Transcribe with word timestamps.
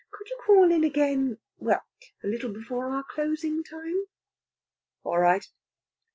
Could 0.09 0.27
you 0.29 0.37
call 0.47 0.71
in 0.71 0.83
again 0.83 1.37
well, 1.59 1.83
a 2.23 2.27
little 2.27 2.51
before 2.51 2.89
our 2.89 3.03
closing 3.03 3.63
time?" 3.63 4.05
"All 5.03 5.19
right." 5.19 5.47